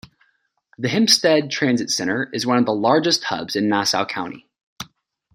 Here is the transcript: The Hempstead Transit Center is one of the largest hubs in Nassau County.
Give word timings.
The 0.79 0.89
Hempstead 0.89 1.51
Transit 1.51 1.91
Center 1.91 2.27
is 2.33 2.43
one 2.43 2.57
of 2.57 2.65
the 2.65 2.73
largest 2.73 3.25
hubs 3.25 3.55
in 3.55 3.69
Nassau 3.69 4.03
County. 4.03 4.47